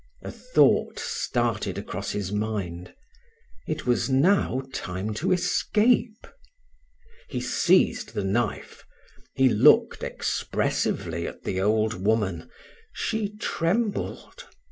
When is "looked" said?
9.47-10.01